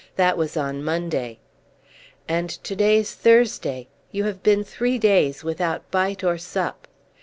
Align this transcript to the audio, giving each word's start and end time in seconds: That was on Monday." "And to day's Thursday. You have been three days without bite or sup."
That 0.15 0.35
was 0.35 0.57
on 0.57 0.83
Monday." 0.83 1.37
"And 2.27 2.49
to 2.49 2.75
day's 2.75 3.13
Thursday. 3.13 3.87
You 4.11 4.23
have 4.23 4.41
been 4.41 4.63
three 4.63 4.97
days 4.97 5.43
without 5.43 5.91
bite 5.91 6.23
or 6.23 6.39
sup." 6.39 6.87